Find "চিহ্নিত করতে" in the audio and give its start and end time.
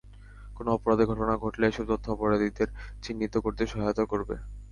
3.03-3.63